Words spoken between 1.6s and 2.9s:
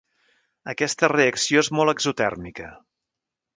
és molt exotèrmica.